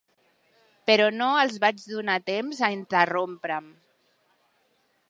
Però 0.89 1.05
no 1.17 1.27
els 1.41 1.59
vaig 1.65 1.85
donar 1.91 2.17
temps 2.33 2.63
a 2.69 2.71
interrompre'm. 2.79 3.71